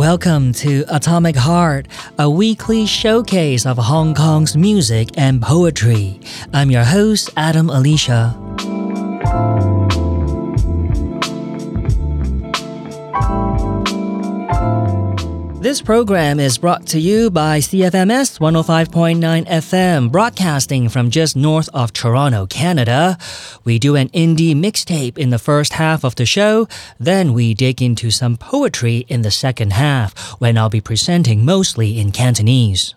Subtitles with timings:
[0.00, 1.86] Welcome to Atomic Heart,
[2.18, 6.18] a weekly showcase of Hong Kong's music and poetry.
[6.54, 8.34] I'm your host, Adam Alicia.
[15.70, 21.92] This program is brought to you by CFMS 105.9 FM, broadcasting from just north of
[21.92, 23.16] Toronto, Canada.
[23.62, 26.66] We do an indie mixtape in the first half of the show,
[26.98, 32.00] then we dig into some poetry in the second half, when I'll be presenting mostly
[32.00, 32.96] in Cantonese.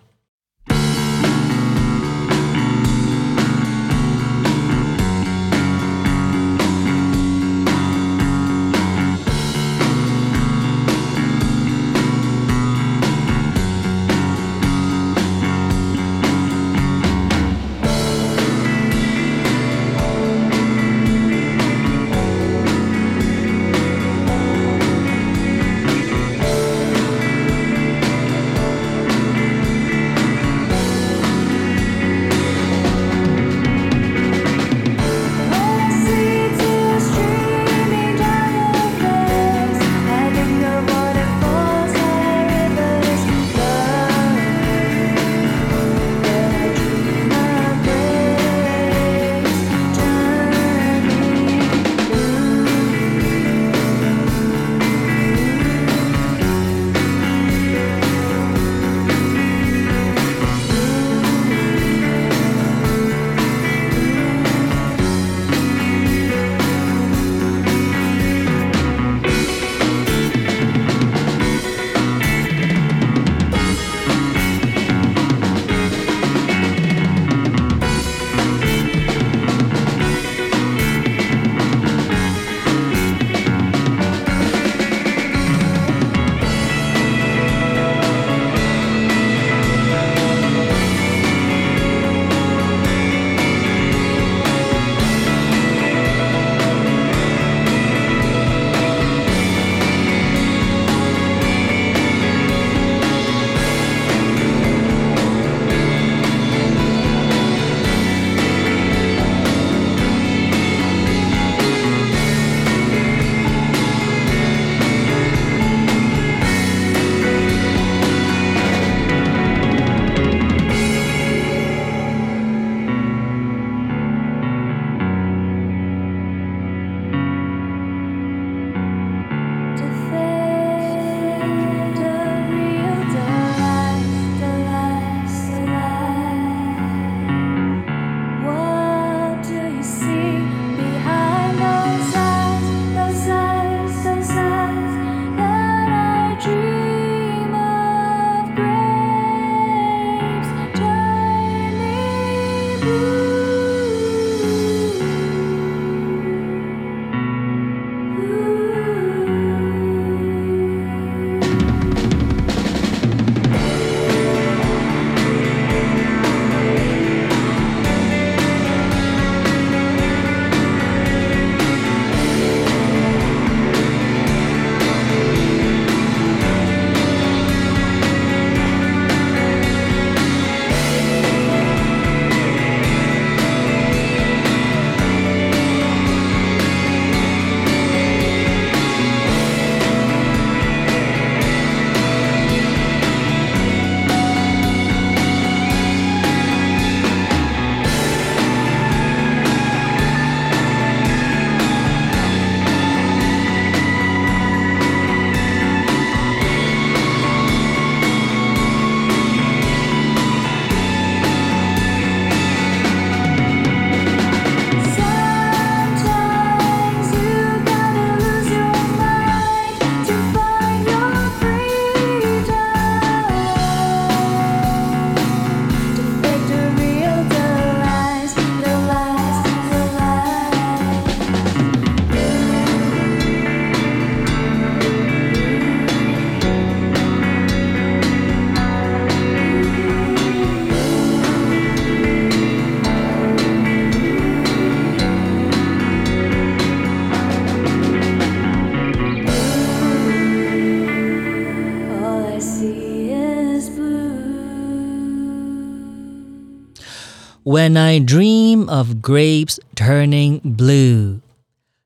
[257.63, 261.21] When I dream of grapes turning blue.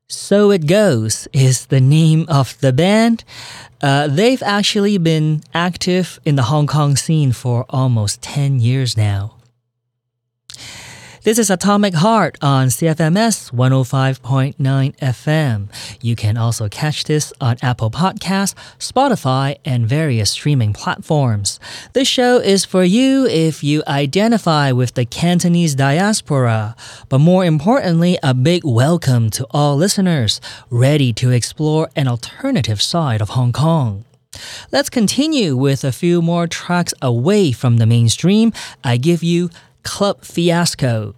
[0.08, 3.22] So It Goes is the name of the band.
[3.80, 9.36] Uh, they've actually been active in the Hong Kong scene for almost 10 years now.
[11.24, 14.54] This is Atomic Heart on CFMS 105.9
[14.98, 15.68] FM.
[16.00, 21.58] You can also catch this on Apple Podcasts, Spotify, and various streaming platforms.
[21.92, 26.76] This show is for you if you identify with the Cantonese diaspora,
[27.08, 30.40] but more importantly, a big welcome to all listeners
[30.70, 34.04] ready to explore an alternative side of Hong Kong.
[34.70, 38.52] Let's continue with a few more tracks away from the mainstream.
[38.84, 39.50] I give you
[39.88, 41.14] Club Fiasco.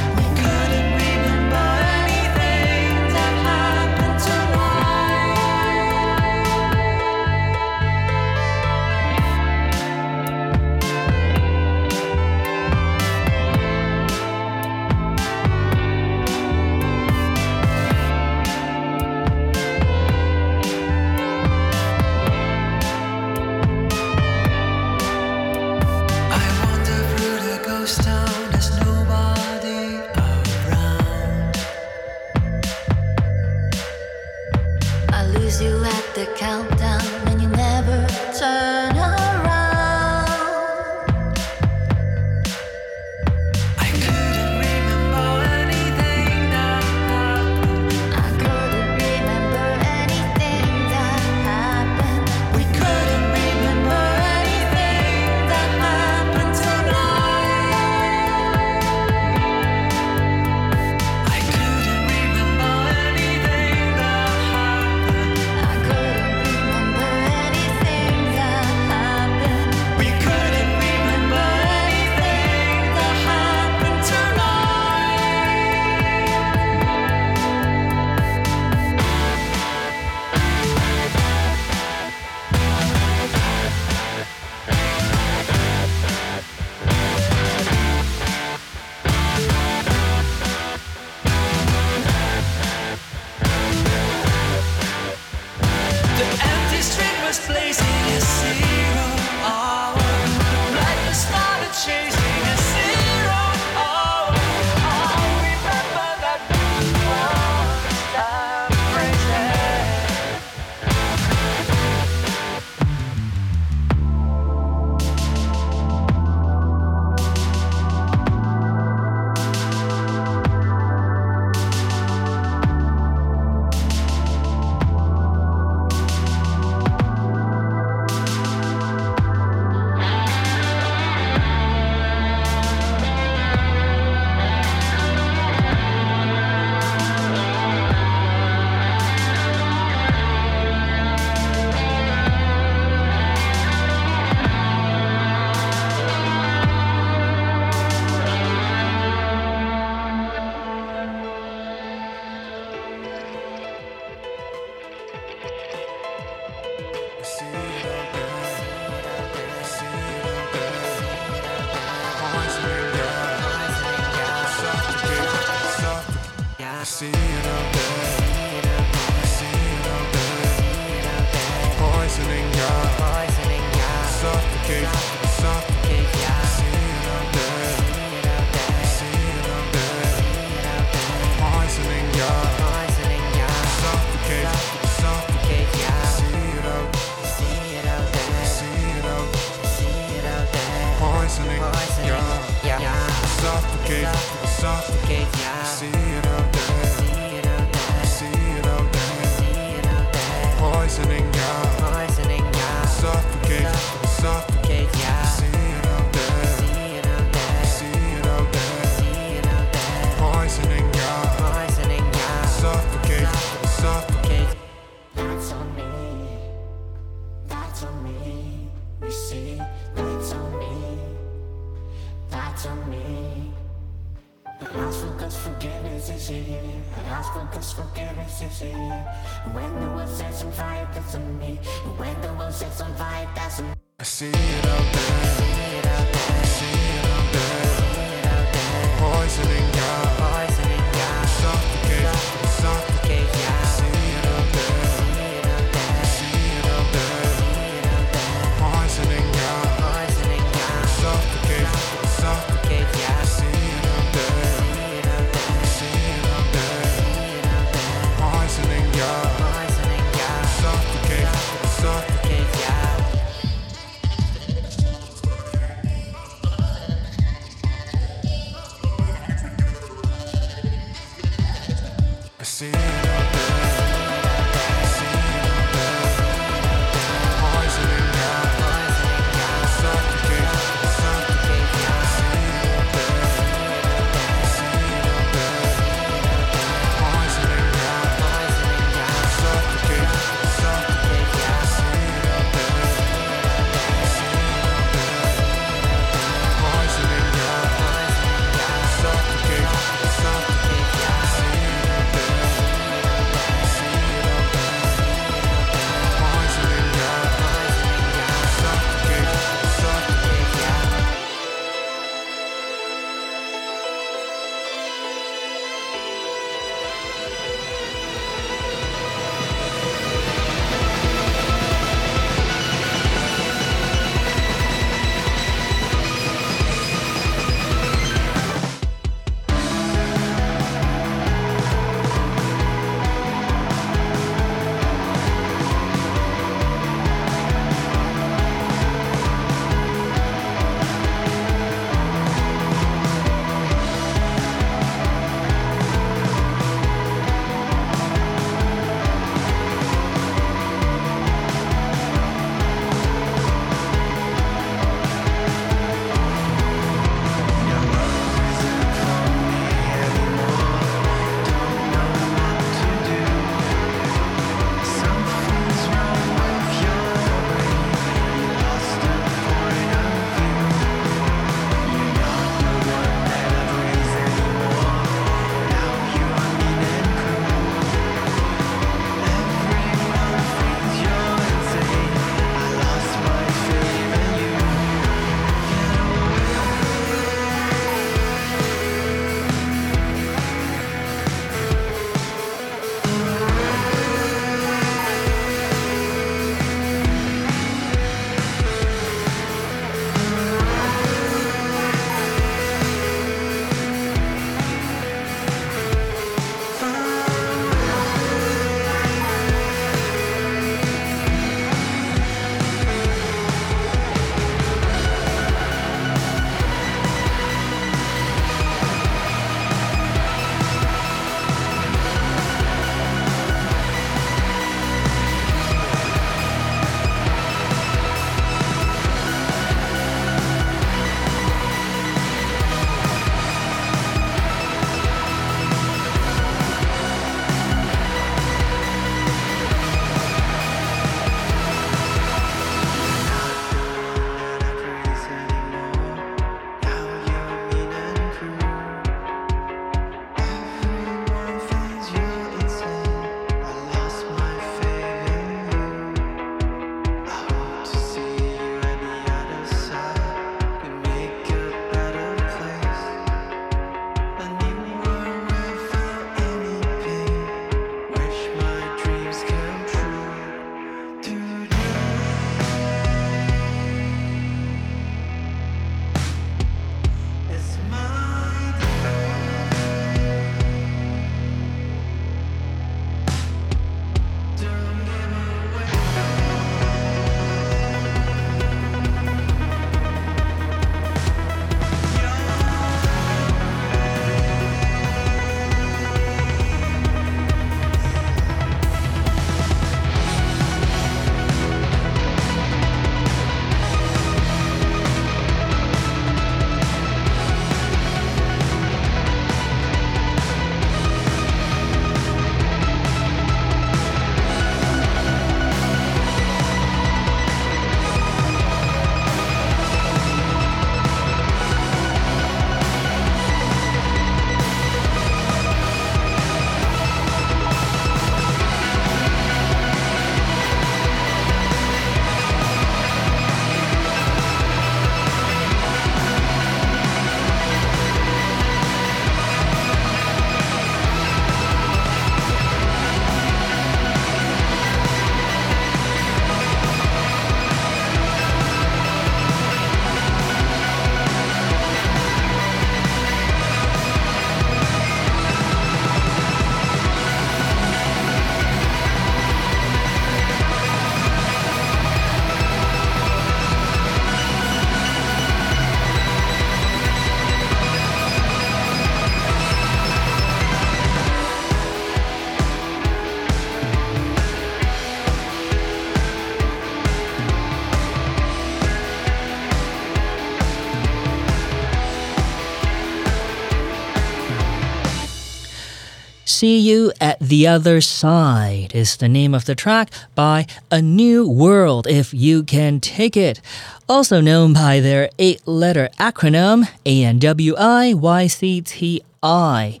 [586.62, 591.44] See You at the Other Side is the name of the track by A New
[591.44, 593.60] World If You Can Take It,
[594.08, 600.00] also known by their eight letter acronym ANWIYCTI.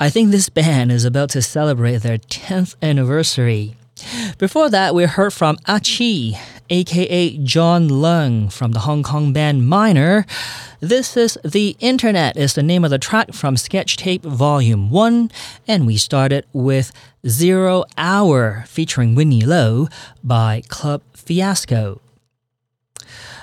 [0.00, 3.76] I think this band is about to celebrate their 10th anniversary.
[4.38, 6.40] Before that, we heard from Achi ah
[6.72, 10.24] aka John Lung from the Hong Kong band Minor.
[10.80, 15.30] This is The Internet is the name of the track from Sketch Tape Volume 1,
[15.68, 16.90] and we started with
[17.28, 19.88] Zero Hour featuring Winnie Lowe
[20.24, 22.00] by Club Fiasco.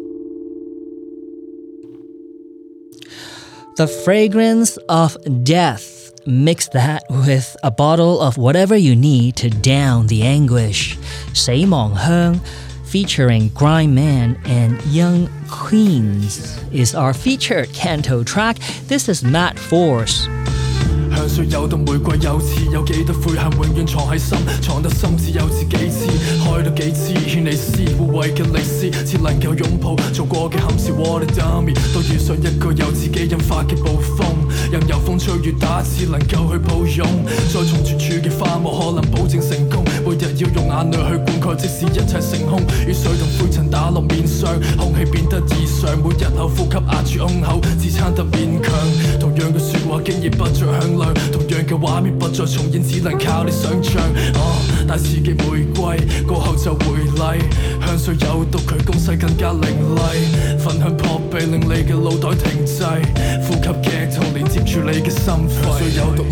[3.77, 10.07] The Fragrance of Death Mix that with a bottle of whatever you need to down
[10.07, 10.97] the anguish.
[11.35, 12.41] 死亡香
[12.91, 18.57] featuring Grime Man and Young Queens is our featured canto track.
[18.89, 20.27] This is Matt Force.
[26.87, 30.93] 你次，劝你思，枯萎嘅历史，只能夠擁抱做過嘅憾事。
[30.93, 37.07] 我哋 m y 都遇上一個由自己引發嘅暴風，任由風吹雨打，只能夠去抱擁。
[37.51, 39.83] 从绝處嘅花，木，可能保證成功。
[40.05, 42.61] 每日要用眼淚去灌溉，即使一切成空。
[42.87, 48.71] 雨水同灰塵打落面上，空氣變得異常，每日口呼吸壓住胸口，支撐得變強。
[49.19, 54.03] 同樣嘅说話，經已不再響亮；同樣嘅畫面，不再重現，只能靠你想象。
[54.35, 55.97] 哦，但時機玫瑰
[56.29, 56.74] 过后就。
[56.81, 57.05] 回
[57.39, 57.45] 礼，
[57.87, 59.99] 香水有毒，佢攻势更加凌厉，
[60.99, 61.14] 破。
[61.35, 61.57] 最有毒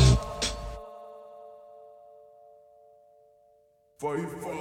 [3.99, 4.60] 挥发。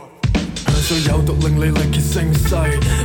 [0.90, 2.50] 最有毒令你力竭聲勢，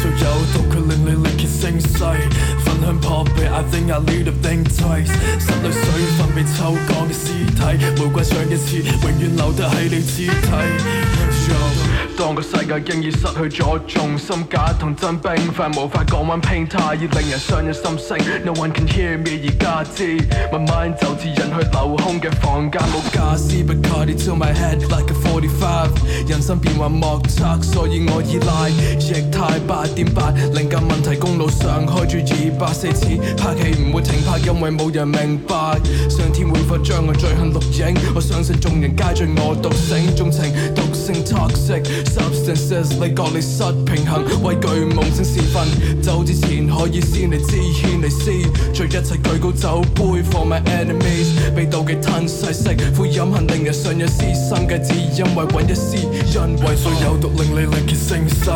[0.00, 2.20] 水有毒佢令你力竭聲勢，
[2.64, 5.12] 焚向破鼻，I think I need to think twice。
[5.40, 11.89] 身裡水分被抽乾嘅屍體，玫瑰上嘅刺永遠留得喺你肢體。
[12.20, 18.18] 當個世界已失去咗重心，假同真冰塊無法講穩拼，太热令人傷人心声。
[18.44, 20.18] No one can hear me，而家知
[20.52, 33.06] 慢慢就似人去留空嘅房間，冇家私 But got it to my head like a 45，人生變幻莫測，所以我依赖液态八點八，灵感問題公路上開住二百四，次，
[33.38, 35.80] 拍戏唔會停，拍，因為冇人明白，
[36.10, 37.96] 上天會否將我罪恨錄影？
[38.14, 42.09] 我相信眾人皆醉，我獨醒，中情独性 toxic。
[42.10, 45.62] Substances 你角力失平衡，畏懼夢醒時分。
[46.02, 48.42] 走之前可以先嚟支煙嚟試，
[48.72, 50.20] 將一切舉高酒杯。
[50.30, 55.98] For my enemies，被妒忌吞噬食苦飲恨令人想瘾絲生計，只因為搵一絲。
[56.34, 58.46] 因為所有毒，令你力竭聲嘶，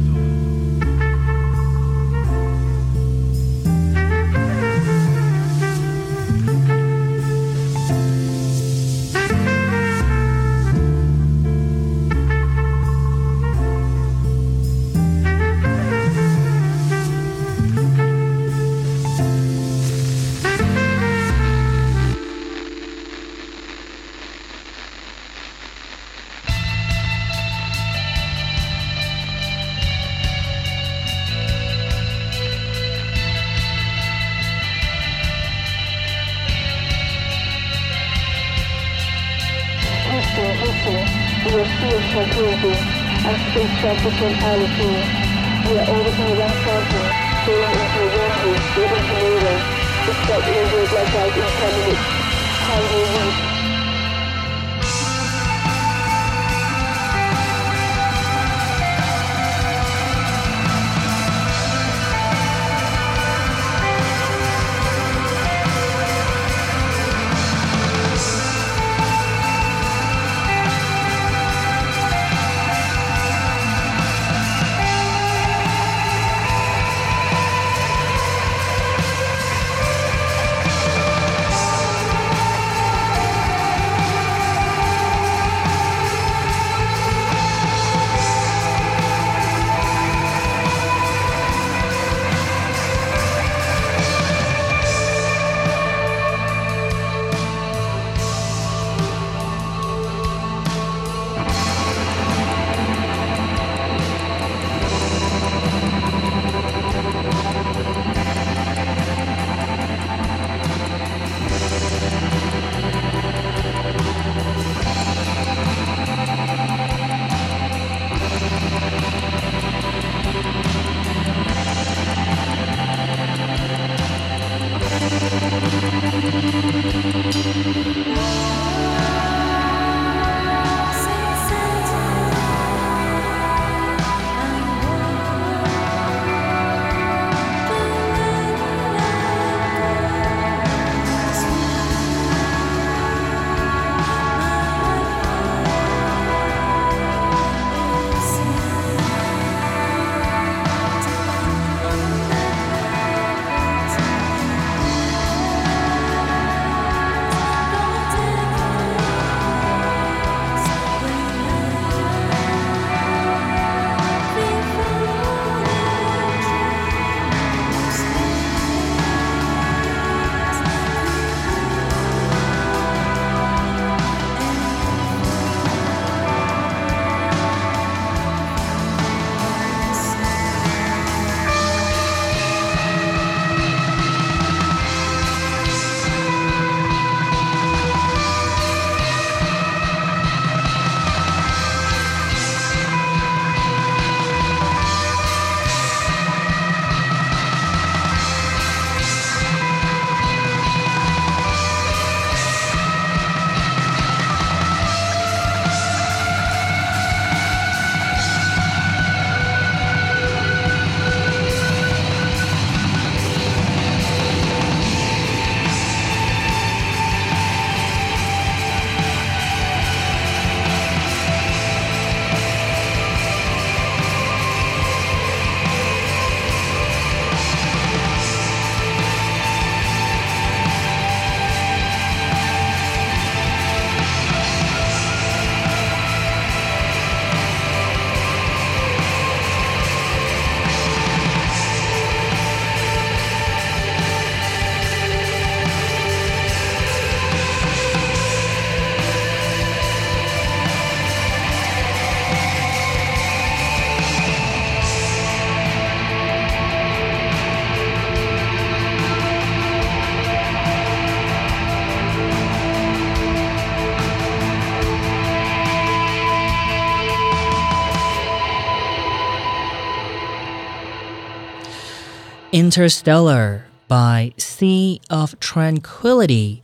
[272.73, 276.63] Interstellar by Sea of Tranquility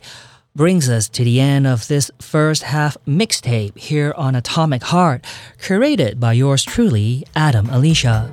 [0.56, 5.22] brings us to the end of this first half mixtape here on Atomic Heart,
[5.60, 8.32] curated by yours truly, Adam Alicia.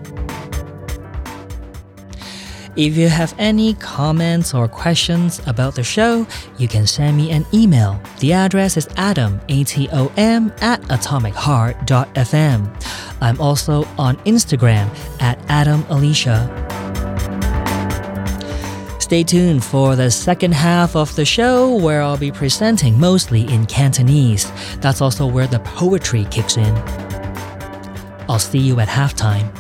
[2.78, 6.26] If you have any comments or questions about the show,
[6.58, 8.00] you can send me an email.
[8.22, 13.18] The address is adam, A-T-O-M, at atomicheart.fm.
[13.20, 14.88] I'm also on Instagram
[15.22, 16.64] at Adam Alicia.
[19.06, 23.68] Stay tuned for the second half of the show where I'll be presenting mostly in
[23.68, 24.52] Cantonese.
[24.80, 26.76] That's also where the poetry kicks in.
[28.28, 29.54] I'll see you at halftime.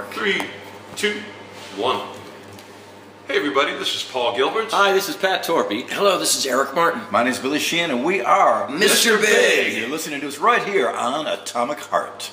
[0.00, 0.12] work.
[0.12, 0.42] Three,
[0.96, 1.20] two,
[1.76, 2.00] one.
[3.28, 4.70] Hey everybody, this is Paul Gilbert.
[4.72, 5.88] Hi, this is Pat Torpy.
[5.90, 7.02] Hello, this is Eric Martin.
[7.12, 9.20] My name is Billy Sheehan, and we are Mr.
[9.20, 9.26] Big.
[9.74, 9.78] Big.
[9.78, 12.30] You're listening to us right here on Atomic Heart.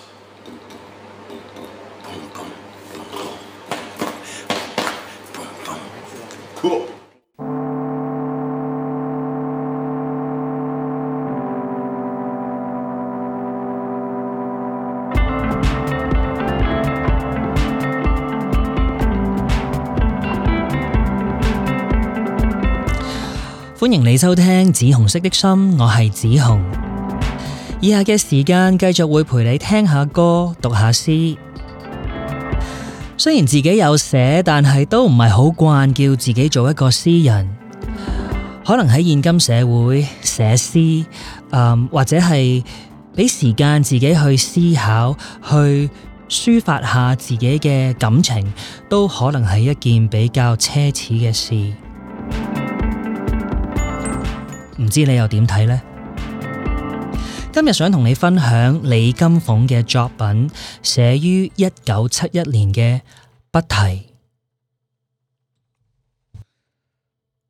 [24.08, 25.50] 你收听《紫红色的心》，
[25.84, 26.64] 我系紫红。
[27.82, 31.36] 以下嘅时间继续会陪你听下歌、读下诗。
[33.18, 37.54] 虽然自己有写，但系都唔系好惯叫自己做一个诗人。
[38.66, 41.06] 可能喺现今社会写诗，
[41.50, 42.64] 嗯，或者系
[43.14, 45.18] 俾时间自己去思考、
[45.52, 45.90] 去
[46.30, 48.54] 抒发下自己嘅感情，
[48.88, 51.78] 都可能系一件比较奢侈嘅事。
[54.88, 55.82] 唔知你又点睇呢？
[57.52, 60.50] 今日想同你分享李金凤嘅作品，
[60.82, 63.02] 写于一九七一年嘅
[63.52, 63.76] 《不提》。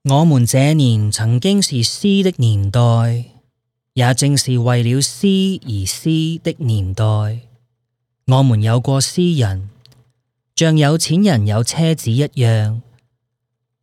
[0.05, 3.25] 我们这年曾经是诗的年代，
[3.93, 5.27] 也正是为了诗
[5.63, 7.03] 而诗的年代。
[8.25, 9.69] 我们有过诗人，
[10.55, 12.81] 像有钱人有车子一样，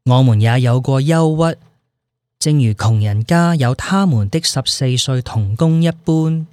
[0.07, 1.74] 我们也有过忧郁。
[2.45, 6.47] 正如穷人家有他们的十四岁童工一般，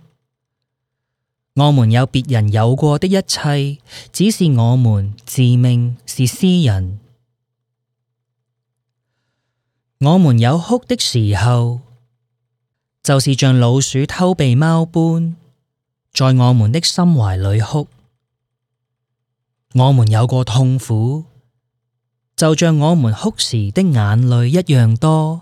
[1.55, 3.77] 我们有别人有过的一切，
[4.13, 6.97] 只是我们自命是私人。
[9.99, 11.81] 我们有哭的时候，
[13.03, 15.35] 就是像老鼠偷避猫般，
[16.13, 17.85] 在我们的心怀里哭。
[19.73, 21.25] 我们有过痛苦，
[22.37, 25.41] 就像我们哭时的眼泪一样多。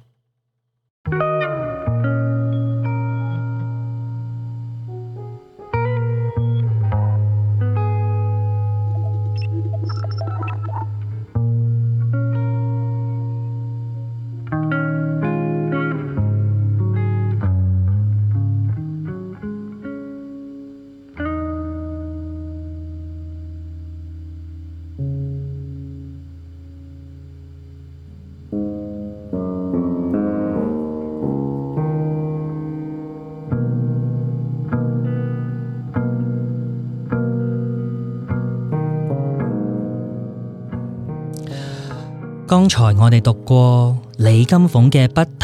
[42.51, 45.39] 刚才我哋读过李金凤嘅不提》，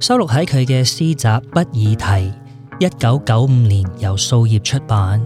[0.00, 1.16] 收录喺佢嘅诗集
[1.50, 1.96] 《不二题》，
[2.80, 5.20] 一九九五年由素叶出版。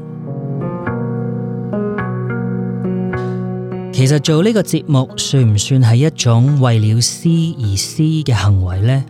[3.92, 9.04] 其实做呢个节目，算唔算系一种为了诗而诗嘅行为呢？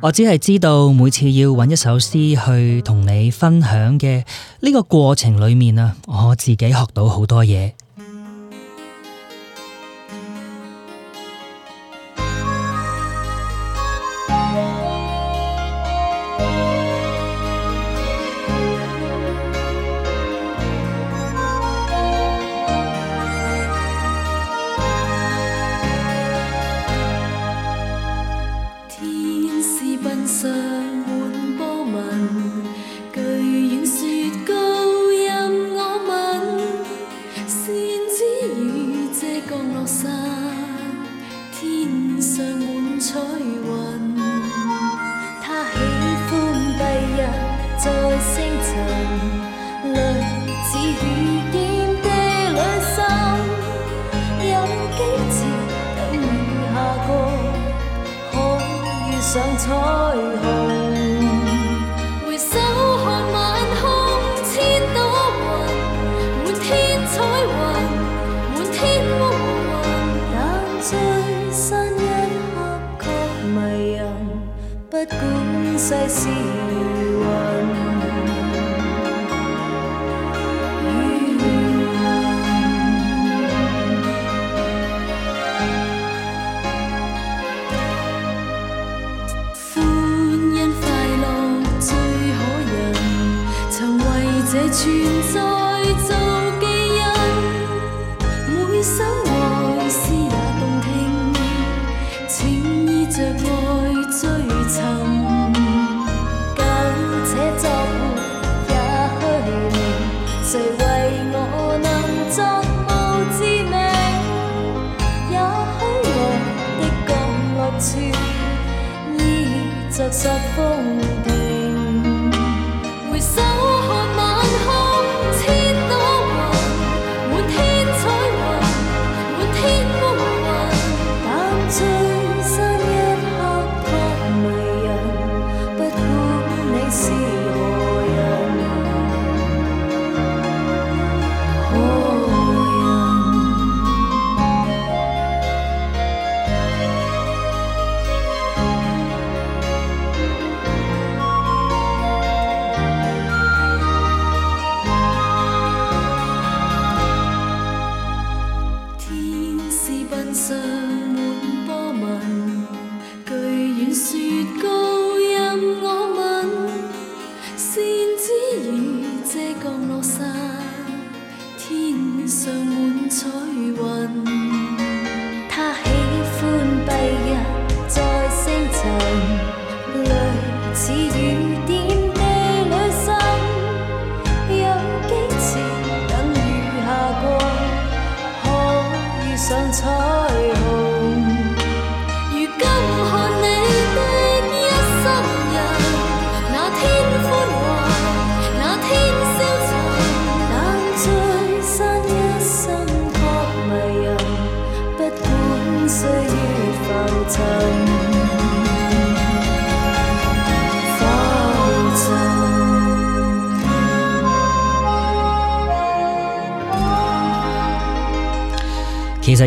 [0.00, 4.24] 我只系知道每次要揾一首诗去同你分享嘅
[4.60, 7.72] 呢个过程里面啊，我自己学到好多嘢。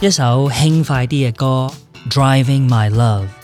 [0.00, 1.72] 一首轻快啲嘅歌
[2.08, 3.43] ，Driving My Love。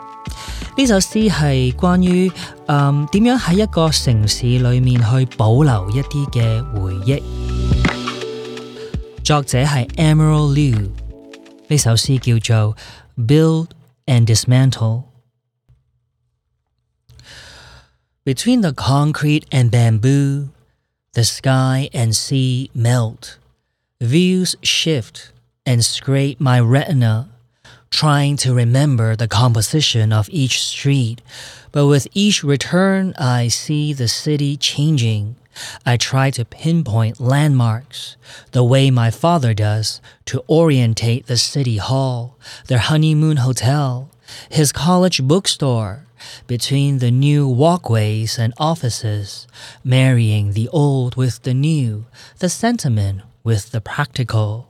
[0.77, 2.31] 呢首詩係關於
[2.65, 7.21] 誒點樣喺一個城市裏面去保留一啲嘅回憶。
[9.21, 10.91] 作者係 Emerald
[13.17, 13.67] Build
[14.07, 15.03] and Dismantle》。
[18.23, 20.49] Between the concrete and bamboo,
[21.13, 23.37] the sky and sea melt.
[23.99, 25.31] Views shift
[25.65, 27.27] and scrape my retina
[27.91, 31.21] trying to remember the composition of each street,
[31.73, 35.35] but with each return, I see the city changing.
[35.85, 38.15] I try to pinpoint landmarks,
[38.53, 42.37] the way my father does, to orientate the city hall,
[42.67, 44.09] their honeymoon hotel,
[44.49, 46.05] his college bookstore,
[46.47, 49.47] between the new walkways and offices,
[49.83, 52.05] marrying the old with the new,
[52.39, 54.69] the sentiment with the practical.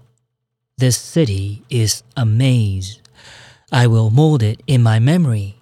[0.79, 3.00] This city is a maze.
[3.73, 5.55] I will mold it in my memory,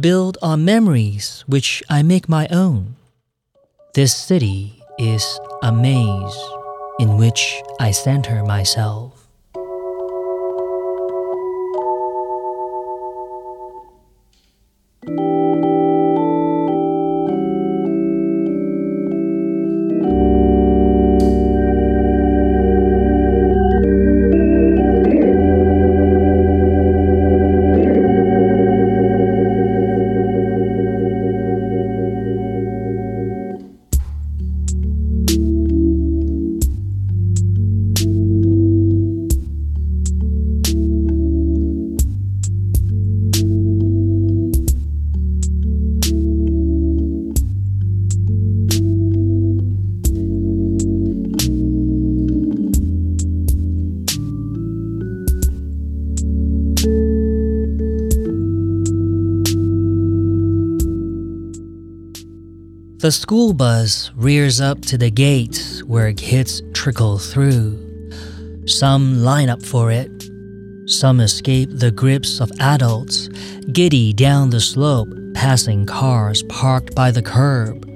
[0.00, 2.96] build on memories which I make my own.
[3.94, 6.38] This city is a maze
[6.98, 9.20] in which I center myself.
[63.04, 68.12] The school bus rears up to the gate where kids trickle through.
[68.66, 70.08] Some line up for it.
[70.86, 73.28] Some escape the grips of adults,
[73.74, 77.86] giddy down the slope, passing cars parked by the curb.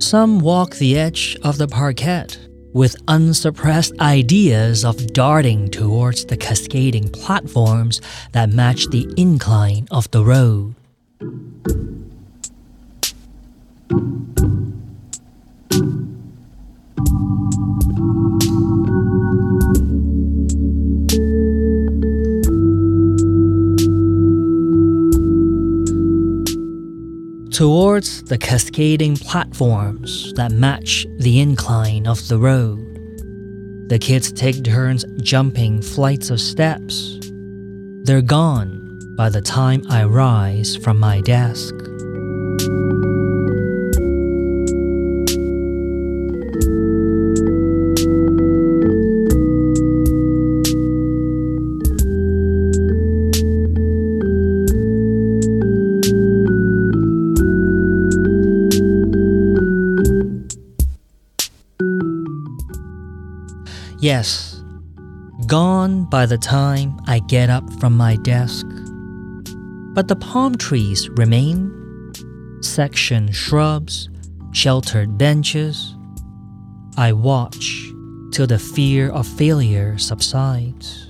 [0.00, 2.28] Some walk the edge of the parquet
[2.72, 10.22] with unsuppressed ideas of darting towards the cascading platforms that match the incline of the
[10.24, 10.76] road.
[27.58, 32.78] towards the cascading platforms that match the incline of the road.
[33.88, 37.18] The kids take turns jumping flights of steps.
[38.04, 38.76] They're gone
[39.16, 41.74] by the time I rise from my desk.
[64.00, 64.62] Yes,
[65.48, 68.64] gone by the time I get up from my desk.
[69.92, 71.72] But the palm trees remain
[72.62, 74.08] section shrubs,
[74.52, 75.96] sheltered benches.
[76.96, 77.88] I watch
[78.30, 81.07] till the fear of failure subsides.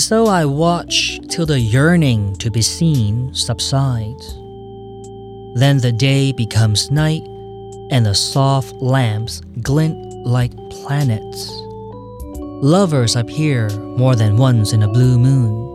[0.00, 4.32] As so I watch till the yearning to be seen subsides.
[5.60, 7.20] Then the day becomes night,
[7.90, 11.50] and the soft lamps glint like planets.
[12.62, 15.69] Lovers appear more than once in a blue moon.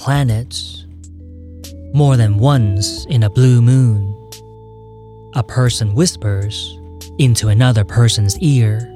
[0.00, 0.86] planets,
[1.92, 4.00] more than once in a blue moon.
[5.34, 6.74] A person whispers
[7.18, 8.86] into another person's ear.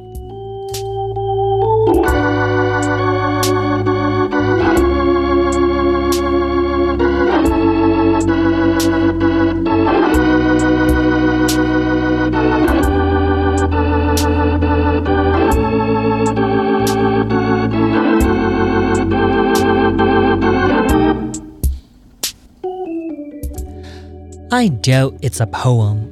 [24.85, 26.05] doubt it's a poem,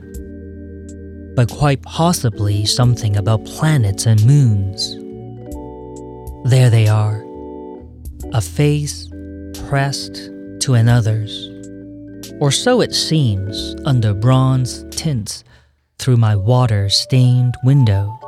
[1.36, 4.96] but quite possibly something about planets and moons.
[6.50, 7.22] There they are,
[8.32, 9.10] a face
[9.68, 10.14] pressed
[10.60, 11.50] to another's,
[12.40, 15.44] or so it seems under bronze tints
[15.98, 18.18] through my water stained window.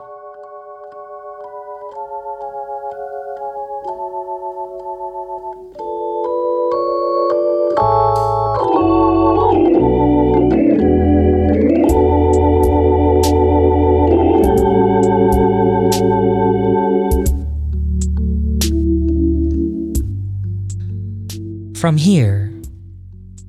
[21.85, 22.51] from here,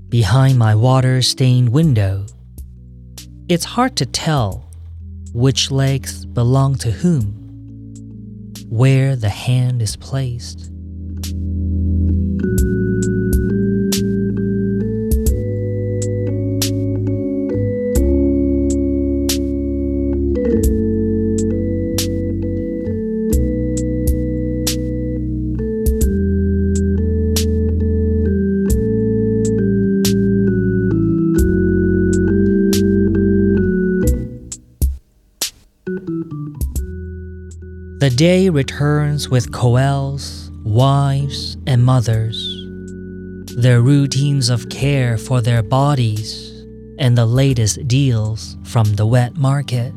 [0.09, 2.25] behind my water stained window,
[3.47, 4.69] it's hard to tell
[5.33, 7.31] which legs belong to whom,
[8.67, 10.69] where the hand is placed.
[38.15, 42.37] day returns with Coels, wives, and mothers,
[43.57, 46.49] their routines of care for their bodies,
[46.97, 49.93] and the latest deals from the wet market.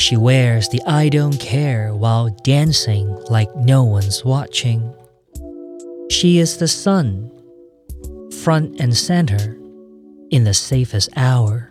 [0.00, 4.92] she wears the I don't care while dancing like no one's watching.
[6.10, 7.30] She is the sun,
[8.42, 9.56] front and center,
[10.30, 11.69] in the safest hour.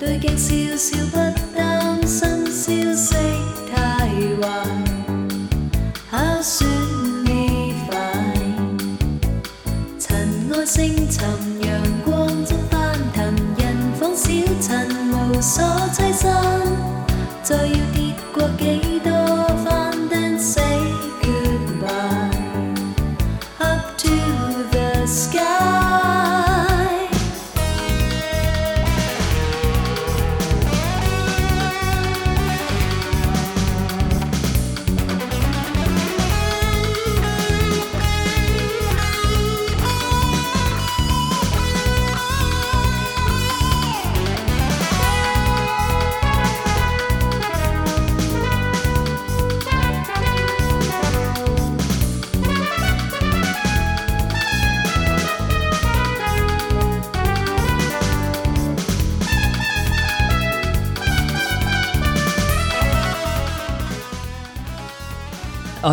[0.00, 1.31] 对镜笑笑不。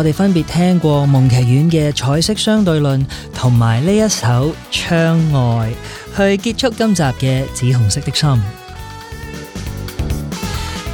[0.04, 4.26] 哋分别听过梦剧院嘅《彩色相对论》同埋呢一首
[4.70, 5.70] 《窗外》，
[6.38, 8.26] 去结束今集嘅《紫红色的心》。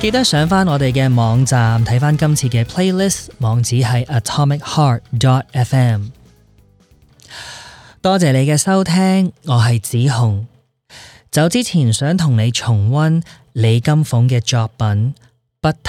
[0.01, 6.11] 记得上翻我哋嘅网站睇翻今次嘅 playlist，网址系 atomicheart.dot.fm。
[8.03, 10.49] 多谢你嘅收听，我系紫红。
[11.31, 15.15] 走之前想同你重温李金凤嘅作品
[15.61, 15.89] 《不提》。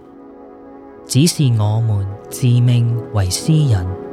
[1.11, 4.10] 只是我们自命为诗人。